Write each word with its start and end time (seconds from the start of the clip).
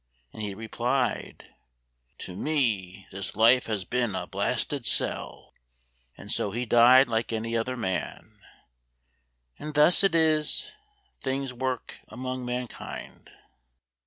and 0.33 0.41
he 0.41 0.55
replied, 0.55 1.53
"To 2.17 2.35
me 2.35 3.05
this 3.11 3.35
life 3.35 3.67
has 3.67 3.85
been 3.85 4.15
a 4.15 4.25
blasted 4.25 4.83
cell." 4.87 5.53
And 6.17 6.31
so 6.31 6.49
he 6.49 6.65
died 6.65 7.07
like 7.07 7.31
any 7.31 7.55
other 7.55 7.77
man, 7.77 8.41
And 9.59 9.75
thus 9.75 10.03
it 10.03 10.15
is 10.15 10.73
things 11.19 11.53
work 11.53 11.99
among 12.07 12.43
mankind. 12.45 13.29